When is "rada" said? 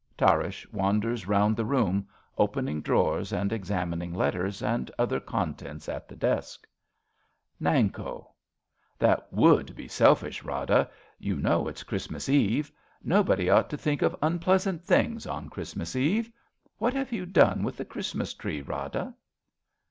10.41-10.89, 18.63-19.13